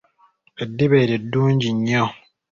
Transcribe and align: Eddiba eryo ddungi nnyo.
Eddiba 0.63 0.95
eryo 1.03 1.17
ddungi 1.23 1.69
nnyo. 1.75 2.05